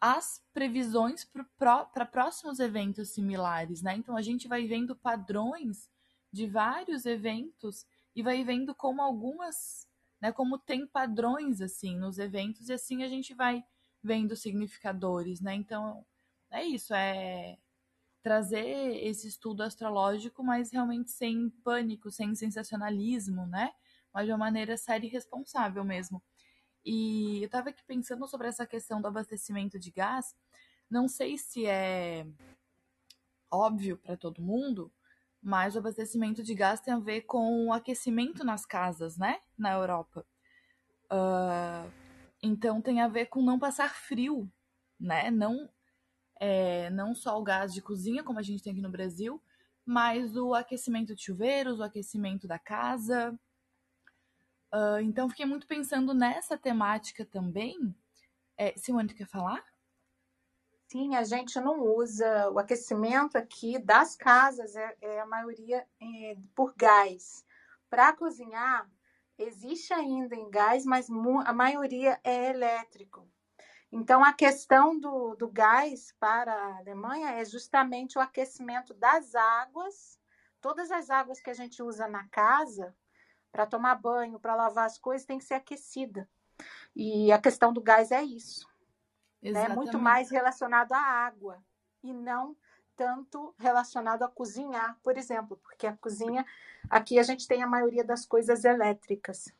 [0.00, 1.24] as previsões
[1.58, 3.96] para próximos eventos similares, né?
[3.96, 5.88] Então a gente vai vendo padrões
[6.32, 7.84] de vários eventos
[8.14, 9.88] e vai vendo como algumas,
[10.20, 13.64] né, como tem padrões assim nos eventos e assim a gente vai
[14.02, 15.54] vendo significadores, né?
[15.54, 16.04] Então
[16.50, 17.58] é isso, é
[18.22, 23.72] trazer esse estudo astrológico, mas realmente sem pânico, sem sensacionalismo, né?
[24.12, 26.22] Mas de uma maneira séria e responsável mesmo.
[26.90, 30.34] E eu estava aqui pensando sobre essa questão do abastecimento de gás.
[30.88, 32.26] Não sei se é
[33.50, 34.90] óbvio para todo mundo,
[35.42, 39.38] mas o abastecimento de gás tem a ver com o aquecimento nas casas, né?
[39.58, 40.24] Na Europa.
[41.12, 41.92] Uh,
[42.42, 44.50] então tem a ver com não passar frio,
[44.98, 45.30] né?
[45.30, 45.68] Não,
[46.40, 49.42] é, não só o gás de cozinha, como a gente tem aqui no Brasil,
[49.84, 53.38] mas o aquecimento de chuveiros, o aquecimento da casa,
[54.72, 57.94] Uh, então, fiquei muito pensando nessa temática também.
[58.56, 59.64] É, Simone, tu quer falar?
[60.88, 66.36] Sim, a gente não usa o aquecimento aqui das casas, é, é a maioria é,
[66.54, 67.44] por gás.
[67.90, 68.90] Para cozinhar,
[69.36, 71.08] existe ainda em gás, mas
[71.44, 73.28] a maioria é elétrico.
[73.92, 80.18] Então, a questão do, do gás para a Alemanha é justamente o aquecimento das águas.
[80.60, 82.94] Todas as águas que a gente usa na casa,
[83.50, 86.28] para tomar banho, para lavar as coisas, tem que ser aquecida.
[86.94, 88.68] E a questão do gás é isso.
[89.42, 89.68] É né?
[89.68, 91.62] muito mais relacionado à água
[92.02, 92.56] e não
[92.96, 96.44] tanto relacionado a cozinhar, por exemplo, porque a cozinha
[96.90, 99.52] aqui a gente tem a maioria das coisas elétricas.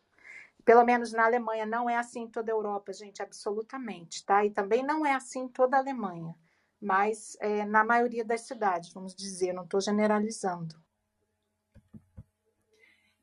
[0.64, 4.44] Pelo menos na Alemanha não é assim em toda a Europa, gente, absolutamente, tá?
[4.44, 6.35] E também não é assim em toda a Alemanha,
[6.81, 10.74] mas é, na maioria das cidades, vamos dizer, não estou generalizando.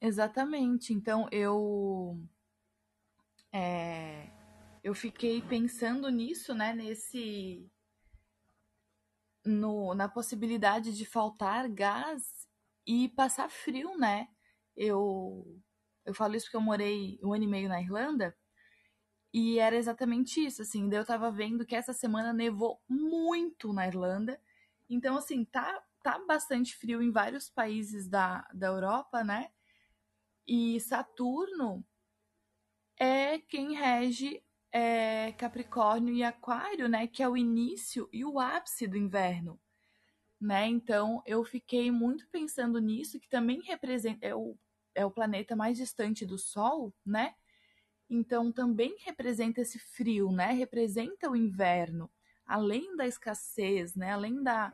[0.05, 0.93] Exatamente.
[0.93, 2.21] Então eu
[3.51, 4.29] é,
[4.83, 6.73] eu fiquei pensando nisso, né?
[6.73, 7.67] Nesse
[9.45, 12.47] no, na possibilidade de faltar gás
[12.85, 14.27] e passar frio, né?
[14.75, 15.45] Eu
[16.05, 18.35] eu falo isso porque eu morei um ano e meio na Irlanda
[19.33, 20.87] e era exatamente isso, assim.
[20.89, 24.39] Daí eu tava vendo que essa semana nevou muito na Irlanda.
[24.89, 29.49] Então, assim, tá, tá bastante frio em vários países da, da Europa, né?
[30.47, 31.83] E Saturno
[32.99, 37.07] é quem rege é, Capricórnio e Aquário, né?
[37.07, 39.59] Que é o início e o ápice do inverno,
[40.39, 40.67] né?
[40.67, 44.57] Então eu fiquei muito pensando nisso, que também representa é o,
[44.93, 47.33] é o planeta mais distante do Sol, né?
[48.09, 50.51] Então também representa esse frio, né?
[50.51, 52.11] Representa o inverno,
[52.45, 54.11] além da escassez, né?
[54.11, 54.73] Além da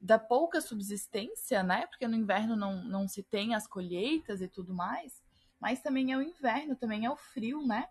[0.00, 1.86] da pouca subsistência, né?
[1.86, 5.22] Porque no inverno não, não se tem as colheitas e tudo mais,
[5.60, 7.88] mas também é o inverno, também é o frio, né?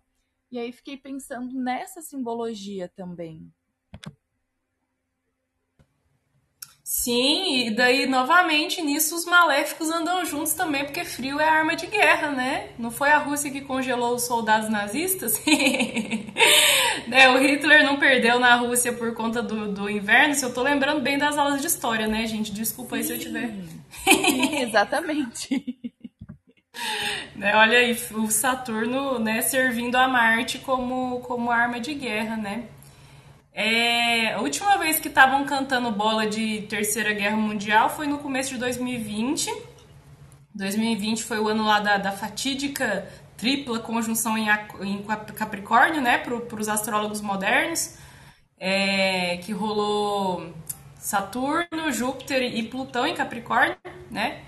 [0.51, 3.53] E aí fiquei pensando nessa simbologia também.
[6.91, 11.85] Sim, e daí novamente nisso os maléficos andam juntos também, porque frio é arma de
[11.85, 12.69] guerra, né?
[12.79, 15.39] Não foi a Rússia que congelou os soldados nazistas?
[17.07, 17.29] né?
[17.29, 20.33] O Hitler não perdeu na Rússia por conta do, do inverno.
[20.33, 22.51] Se eu tô lembrando bem das aulas de história, né, gente?
[22.51, 23.53] Desculpa aí se eu tiver.
[24.05, 25.93] Sim, exatamente.
[27.35, 32.63] né, olha aí, o Saturno, né, servindo a Marte como, como arma de guerra, né?
[33.61, 38.51] É, a última vez que estavam cantando bola de Terceira Guerra Mundial foi no começo
[38.51, 39.53] de 2020.
[40.55, 44.47] 2020 foi o ano lá da, da fatídica tripla conjunção em,
[44.79, 45.03] em
[45.35, 47.97] Capricórnio, né, para os astrólogos modernos,
[48.57, 50.53] é, que rolou
[50.97, 53.75] Saturno, Júpiter e Plutão em Capricórnio,
[54.09, 54.41] né?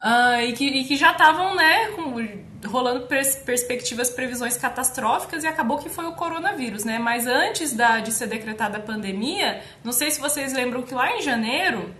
[0.00, 2.14] Uh, e, que, e, que, já estavam, né, com,
[2.66, 6.98] rolando pers perspectivas, previsões catastróficas e acabou que foi o coronavírus, né?
[6.98, 11.16] Mas antes da, de ser decretada a pandemia, não sei se vocês lembram que lá
[11.16, 11.94] em janeiro,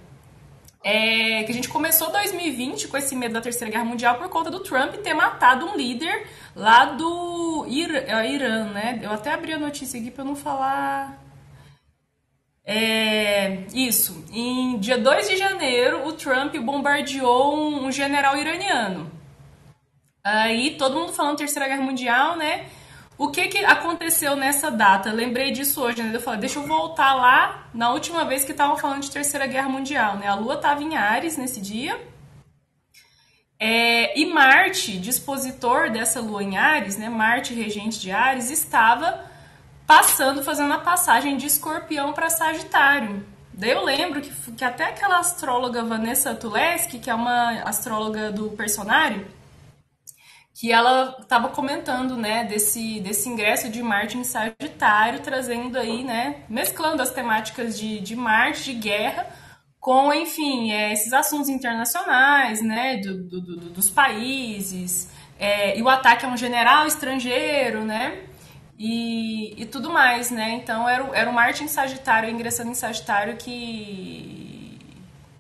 [0.84, 4.50] é, que a gente começou 2020 com esse medo da Terceira Guerra Mundial por conta
[4.50, 9.00] do Trump ter matado um líder lá do Ir é, Irã, né?
[9.02, 11.26] Eu até abri a notícia aqui para não falar
[12.68, 14.24] é, isso.
[14.32, 19.08] Em dia 2 de janeiro, o Trump bombardeou um, um, general iraniano.
[20.26, 22.66] Aí todo mundo falando Terceira Guerra Mundial, né?
[23.16, 25.12] O que, que aconteceu nessa data?
[25.12, 26.10] Lembrei disso hoje, né?
[26.12, 29.68] Eu falei, deixa eu voltar lá na última vez que estavam falando de Terceira Guerra
[29.68, 30.26] Mundial, né?
[30.26, 31.96] A Lua estava em Ares nesse dia.
[33.56, 37.08] É, e Marte, dispositor dessa Lua em Ares, né?
[37.08, 39.30] Marte, regente de Ares, estava
[39.86, 43.24] passando, fazendo a passagem de escorpião para Sagitário.
[43.52, 48.50] Daí eu lembro que, que até aquela astróloga Vanessa Tuleski, que é uma astróloga do
[48.50, 49.35] Personário,
[50.58, 56.44] que ela estava comentando, né, desse, desse ingresso de Marte em Sagitário, trazendo aí, né,
[56.48, 59.26] mesclando as temáticas de, de Marte, de guerra,
[59.78, 65.90] com, enfim, é, esses assuntos internacionais, né, do, do, do dos países, é, e o
[65.90, 68.24] ataque a um general estrangeiro, né,
[68.78, 70.52] e, e tudo mais, né?
[70.54, 74.78] Então era, era o Marte em Sagitário, ingressando em Sagitário, que,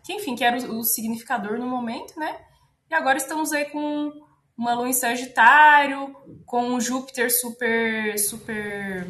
[0.04, 2.36] que enfim, que era o, o significador no momento, né?
[2.90, 4.25] E agora estamos aí com
[4.56, 6.16] uma lua em Sagitário,
[6.46, 9.06] com um Júpiter super, super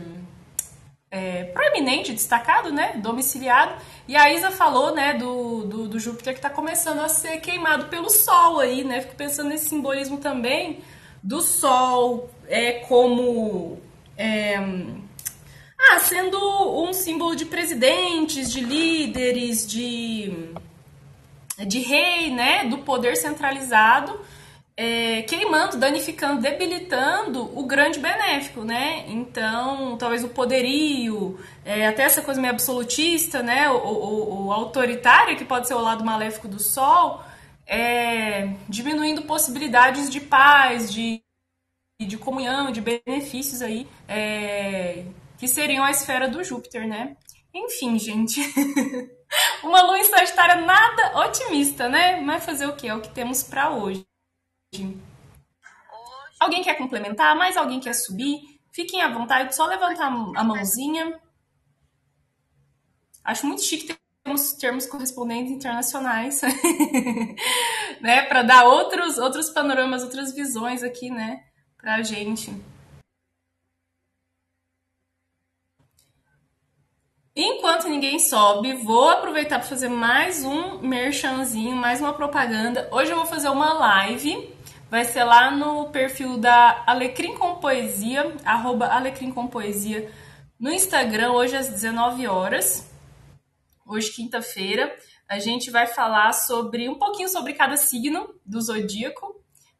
[1.11, 2.95] é, proeminente, destacado, né?
[2.97, 3.75] Domiciliado.
[4.09, 7.87] E a Isa falou, né, do, do, do Júpiter que está começando a ser queimado
[7.87, 9.01] pelo Sol aí, né?
[9.03, 10.81] Fico pensando nesse simbolismo também
[11.23, 13.81] do Sol é, como
[14.17, 14.57] é,
[15.79, 16.39] ah, sendo
[16.83, 20.51] um símbolo de presidentes, de líderes, de,
[21.67, 24.19] de rei, né, do poder centralizado,
[24.77, 29.05] é, queimando, danificando, debilitando o grande benéfico, né?
[29.09, 33.71] Então, talvez o poderio, é, até essa coisa meio absolutista, né?
[33.71, 37.25] O, o, o, autoritário, que pode ser o lado maléfico do Sol,
[37.67, 41.23] é, diminuindo possibilidades de paz, de
[41.99, 45.07] de comunhão, de benefícios aí, é,
[45.39, 47.17] que seriam a esfera do Júpiter, né?
[47.55, 48.41] Enfim, gente.
[49.65, 52.21] Uma lua em Sagitário nada otimista, né?
[52.21, 52.87] Mas fazer o que?
[52.87, 54.07] É o que temos para hoje.
[56.39, 57.37] Alguém quer complementar?
[57.37, 58.61] Mais alguém quer subir?
[58.73, 61.19] Fiquem à vontade, só levantar a mãozinha.
[63.25, 66.41] Acho muito chique ter termos, termos correspondentes internacionais,
[68.03, 71.45] né, para dar outros outros panoramas, outras visões aqui, né,
[71.79, 72.53] pra gente.
[77.39, 82.89] Enquanto ninguém sobe, vou aproveitar para fazer mais um merchanzinho, mais uma propaganda.
[82.91, 84.56] Hoje eu vou fazer uma live,
[84.91, 90.11] vai ser lá no perfil da Alecrim com Poesia, arroba Alecrim com Poesia,
[90.59, 92.89] no Instagram, hoje às 19 horas,
[93.87, 94.95] hoje quinta-feira.
[95.29, 99.37] A gente vai falar sobre um pouquinho sobre cada signo do zodíaco,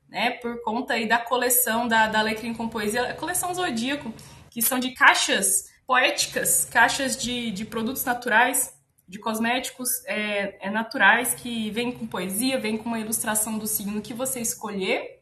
[0.09, 4.13] né, por conta aí da coleção da, da Alecrim com Poesia, a coleção Zodíaco,
[4.51, 8.76] que são de caixas poéticas, caixas de, de produtos naturais,
[9.09, 14.03] de cosméticos é, é naturais, que vem com poesia, vem com uma ilustração do signo
[14.03, 15.21] que você escolher.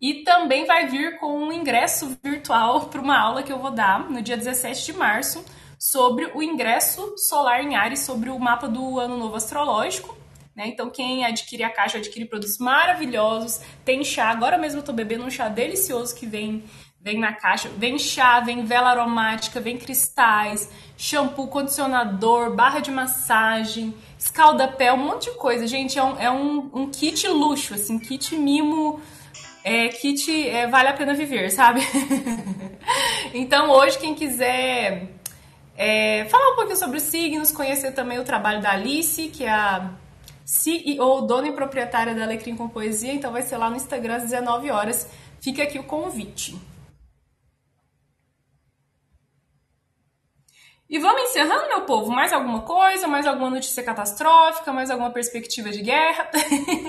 [0.00, 4.10] E também vai vir com um ingresso virtual para uma aula que eu vou dar
[4.10, 5.44] no dia 17 de março
[5.78, 10.16] sobre o ingresso solar em Ares, sobre o mapa do ano novo astrológico.
[10.54, 10.66] Né?
[10.66, 13.60] Então, quem adquire a caixa adquire produtos maravilhosos.
[13.84, 16.64] Tem chá, agora mesmo eu tô bebendo um chá delicioso que vem
[17.08, 17.70] vem na caixa.
[17.76, 25.30] Vem chá, vem vela aromática, vem cristais, shampoo, condicionador, barra de massagem, escalda-pé, um monte
[25.30, 25.66] de coisa.
[25.66, 29.00] Gente, é um, é um, um kit luxo, assim, kit mimo.
[29.64, 31.80] É, kit é, vale a pena viver, sabe?
[33.32, 35.08] então, hoje, quem quiser
[35.80, 39.50] É, falar um pouquinho sobre os signos, conhecer também o trabalho da Alice, que é
[39.50, 39.90] a
[40.44, 43.12] CEO, dona e proprietária da Alecrim com Poesia.
[43.12, 45.06] Então vai ser lá no Instagram às 19 horas.
[45.40, 46.56] Fica aqui o convite.
[50.88, 52.10] E vamos encerrando, meu povo?
[52.10, 53.06] Mais alguma coisa?
[53.06, 54.72] Mais alguma notícia catastrófica?
[54.72, 56.30] Mais alguma perspectiva de guerra?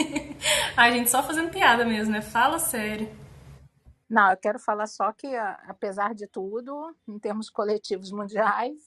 [0.78, 2.22] a gente só fazendo piada mesmo, né?
[2.22, 3.14] Fala sério.
[4.10, 8.82] Não, eu quero falar só que, apesar de tudo, em termos coletivos mundiais,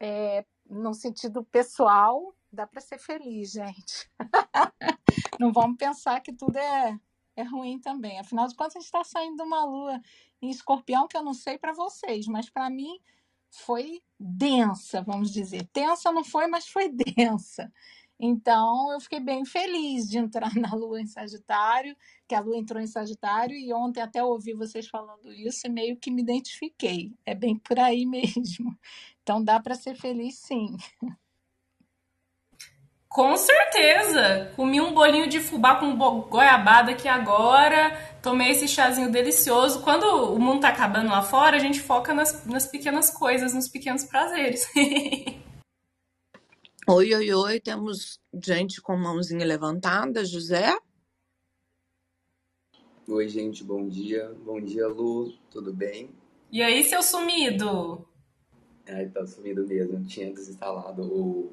[0.00, 4.10] é, no sentido pessoal, dá para ser feliz, gente.
[5.38, 6.98] Não vamos pensar que tudo é,
[7.36, 8.18] é ruim também.
[8.18, 10.00] Afinal de contas, a gente está saindo de uma lua
[10.42, 12.98] em escorpião que eu não sei para vocês, mas para mim
[13.52, 15.68] foi densa, vamos dizer.
[15.72, 17.72] Tensa não foi, mas foi densa.
[18.18, 21.96] Então, eu fiquei bem feliz de entrar na Lua em Sagitário,
[22.28, 25.96] que a Lua entrou em Sagitário, e ontem até ouvi vocês falando isso e meio
[25.96, 27.12] que me identifiquei.
[27.26, 28.78] É bem por aí mesmo.
[29.22, 30.76] Então, dá para ser feliz, sim.
[33.12, 34.50] Com certeza!
[34.56, 39.82] Comi um bolinho de fubá com goiabada aqui agora, tomei esse chazinho delicioso.
[39.82, 43.68] Quando o mundo tá acabando lá fora, a gente foca nas, nas pequenas coisas, nos
[43.68, 44.66] pequenos prazeres.
[46.88, 50.74] oi, oi, oi, temos gente com mãozinha levantada, José?
[53.06, 54.34] Oi, gente, bom dia.
[54.42, 56.08] Bom dia, Lu, tudo bem?
[56.50, 58.08] E aí, seu sumido?
[58.88, 60.02] Ai, tá sumido mesmo.
[60.04, 61.52] Tinha desinstalado o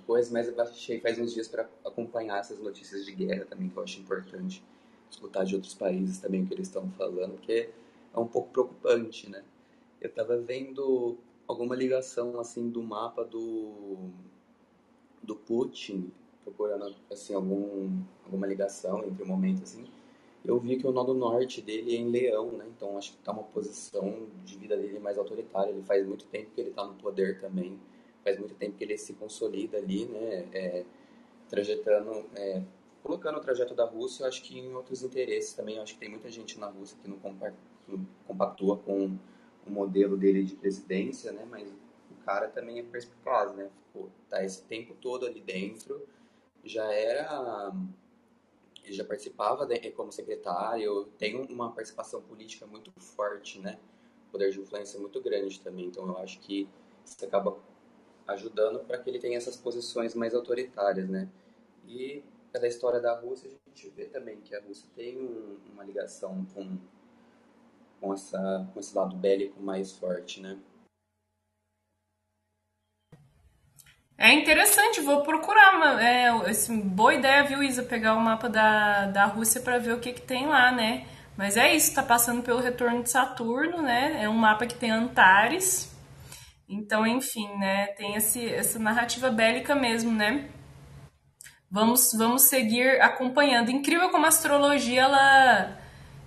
[0.00, 3.76] coisa, mas eu baixei faz uns dias para acompanhar essas notícias de guerra também, que
[3.76, 4.62] eu acho importante
[5.10, 7.70] escutar de outros países também o que eles estão falando, porque
[8.14, 9.42] é um pouco preocupante, né?
[10.00, 11.16] Eu estava vendo
[11.46, 13.96] alguma ligação assim do mapa do
[15.22, 16.10] do Putin,
[16.44, 17.90] procurando assim algum
[18.24, 19.84] alguma ligação entre o momento assim.
[20.44, 22.66] Eu vi que o nodo norte dele é em Leão, né?
[22.76, 25.70] Então acho que está uma posição de vida dele mais autoritária.
[25.70, 27.76] Ele faz muito tempo que ele está no poder também
[28.26, 30.84] faz muito tempo que ele se consolida ali, né, é,
[31.48, 32.60] trajetando, é,
[33.00, 36.00] colocando o trajeto da Rússia, eu acho que em outros interesses também, eu acho que
[36.00, 37.20] tem muita gente na Rússia que não,
[38.26, 39.16] compactua com
[39.64, 44.44] o modelo dele de presidência, né, mas o cara também é perspicaz, né, Pô, tá
[44.44, 46.04] esse tempo todo ali dentro,
[46.64, 47.72] já era
[48.88, 53.80] já participava de, como secretário, tem uma participação política muito forte, né?
[54.30, 55.86] Poder de influência muito grande também.
[55.86, 56.68] Então eu acho que
[57.04, 57.58] isso acaba
[58.26, 61.28] ajudando para que ele tenha essas posições mais autoritárias, né?
[61.86, 62.22] E
[62.52, 66.46] pela história da Rússia, a gente vê também que a Rússia tem um, uma ligação
[66.54, 66.78] com,
[68.00, 70.58] com, essa, com esse lado bélico mais forte, né?
[74.18, 76.02] É interessante, vou procurar.
[76.02, 80.00] É, esse, boa ideia, viu, Isa, pegar o mapa da, da Rússia para ver o
[80.00, 81.06] que, que tem lá, né?
[81.36, 84.22] Mas é isso, tá passando pelo retorno de Saturno, né?
[84.22, 85.94] É um mapa que tem Antares,
[86.68, 90.48] então, enfim, né, tem esse, essa narrativa bélica mesmo, né?
[91.70, 93.70] Vamos, vamos seguir acompanhando.
[93.70, 95.78] Incrível como a astrologia ela,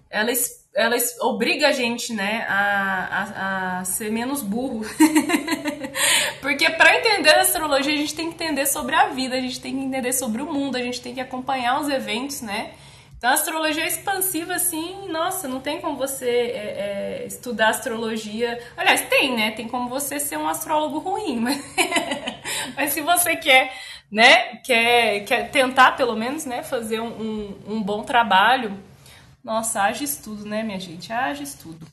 [0.09, 0.31] ela,
[0.75, 4.81] ela obriga a gente, né, a, a, a ser menos burro.
[6.41, 9.59] Porque para entender a astrologia, a gente tem que entender sobre a vida, a gente
[9.59, 12.73] tem que entender sobre o mundo, a gente tem que acompanhar os eventos, né?
[13.19, 18.57] Então, a astrologia é expansiva, assim, nossa, não tem como você é, é, estudar astrologia.
[18.77, 19.51] Aliás, tem, né?
[19.51, 21.61] Tem como você ser um astrólogo ruim, mas,
[22.77, 23.73] mas se você quer,
[24.09, 28.79] né, quer, quer tentar, pelo menos, né, fazer um, um, um bom trabalho,
[29.43, 31.11] nossa, haja estudo, né, minha gente?
[31.11, 31.85] Haja estudo.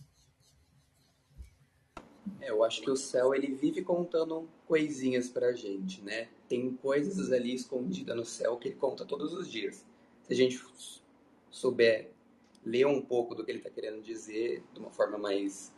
[2.41, 6.29] É, eu acho que o céu, ele vive contando coisinhas pra gente, né?
[6.49, 9.85] Tem coisas ali escondidas no céu que ele conta todos os dias.
[10.23, 10.57] Se a gente
[11.57, 12.11] souber
[12.65, 15.73] ler um pouco do que ele está querendo dizer de uma forma mais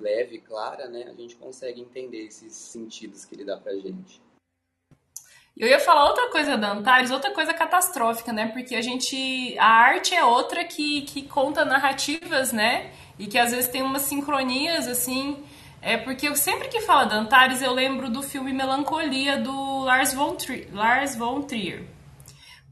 [0.00, 4.20] leve, clara, né, a gente consegue entender esses sentidos que ele dá pra gente.
[5.56, 8.48] Eu ia falar outra coisa da Antares, outra coisa catastrófica, né?
[8.48, 9.54] Porque a gente.
[9.58, 12.90] A arte é outra que, que conta narrativas, né?
[13.18, 15.44] E que às vezes tem umas sincronias, assim.
[15.82, 20.14] É porque eu sempre que falo da Antares, eu lembro do filme Melancolia do Lars
[20.14, 20.74] von Trier.
[20.74, 21.84] Lars von Trier.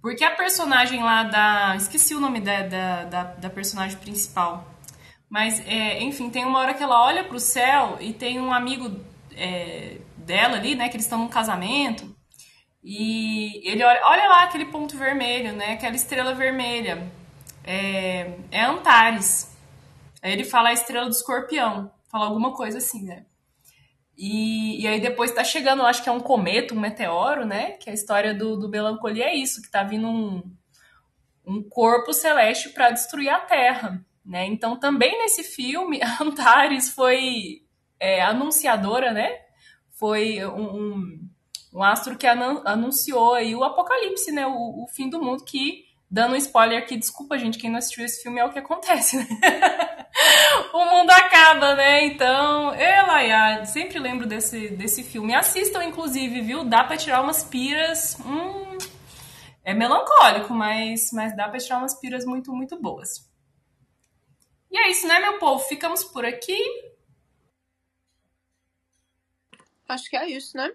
[0.01, 1.77] Porque a personagem lá da.
[1.77, 4.67] Esqueci o nome da, da, da, da personagem principal.
[5.29, 8.99] Mas, é, enfim, tem uma hora que ela olha pro céu e tem um amigo
[9.37, 10.89] é, dela ali, né?
[10.89, 12.17] Que eles estão num casamento.
[12.83, 15.75] E ele olha, olha lá aquele ponto vermelho, né?
[15.75, 17.11] Aquela estrela vermelha.
[17.63, 19.55] É, é Antares.
[20.23, 21.91] Aí ele fala a estrela do escorpião.
[22.11, 23.25] Fala alguma coisa assim, né?
[24.23, 27.73] E, e aí depois tá chegando, acho que é um cometa, um meteoro, né?
[27.73, 30.43] Que a história do, do Melancolia é isso, que tá vindo um,
[31.47, 34.45] um corpo celeste para destruir a Terra, né?
[34.47, 37.63] Então também nesse filme, a Antares foi
[37.99, 39.39] é, anunciadora, né?
[40.01, 41.29] foi um, um,
[41.75, 44.47] um astro que anunciou aí o apocalipse, né?
[44.47, 48.05] O, o, fim do mundo, que, dando um spoiler aqui, desculpa, gente, quem não assistiu
[48.05, 49.27] esse filme é o que acontece, né?
[50.75, 52.05] o mundo acaba, né?
[52.07, 55.35] Então, Elaiá, sempre lembro desse, desse filme.
[55.35, 56.65] Assistam, inclusive, viu?
[56.65, 58.19] Dá pra tirar umas piras.
[58.27, 58.77] Hum,
[59.63, 63.31] é melancólico, mas, mas dá pra tirar umas piras muito, muito boas.
[64.69, 65.63] E é isso, né, meu povo?
[65.65, 66.59] Ficamos por aqui.
[69.89, 70.73] Acho que é isso, né?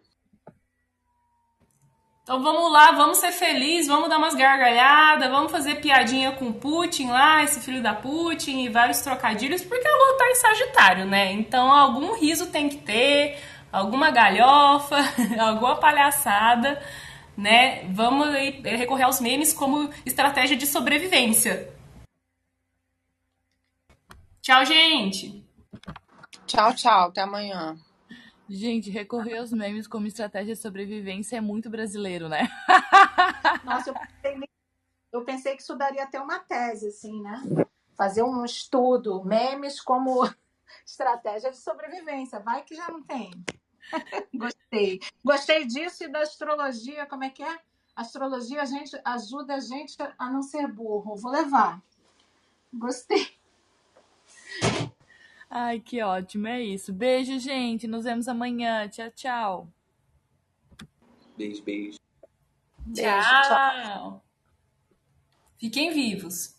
[2.26, 7.10] Então vamos lá, vamos ser felizes, vamos dar umas gargalhadas, vamos fazer piadinha com Putin
[7.10, 11.32] lá, esse filho da Putin e vários trocadilhos, porque a lua tá em Sagitário, né?
[11.34, 13.40] Então algum riso tem que ter,
[13.72, 14.98] alguma galhofa,
[15.40, 16.82] alguma palhaçada,
[17.38, 17.84] né?
[17.92, 21.72] Vamos recorrer aos memes como estratégia de sobrevivência.
[24.42, 25.46] Tchau, gente!
[26.48, 27.78] Tchau, tchau, até amanhã.
[28.50, 32.48] Gente, recorrer aos memes como estratégia de sobrevivência é muito brasileiro, né?
[33.64, 34.50] Nossa, eu pensei,
[35.12, 37.42] eu pensei que isso daria até uma tese, assim, né?
[37.96, 40.22] Fazer um estudo, memes como
[40.86, 42.40] estratégia de sobrevivência.
[42.40, 43.32] Vai que já não tem.
[44.34, 45.00] Gostei.
[45.24, 47.60] Gostei disso e da astrologia, como é que é?
[47.96, 51.16] astrologia a gente ajuda a gente a não ser burro.
[51.16, 51.82] Vou levar.
[52.74, 53.34] Gostei.
[55.50, 56.92] Ai, que ótimo, é isso.
[56.92, 57.88] Beijo, gente.
[57.88, 58.88] Nos vemos amanhã.
[58.88, 59.74] Tchau, tchau.
[61.38, 62.00] Beijo, beijo.
[62.94, 63.22] Tchau.
[63.22, 64.26] tchau.
[65.58, 66.55] Fiquem vivos.